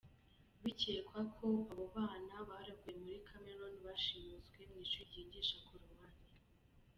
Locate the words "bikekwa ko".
0.63-1.47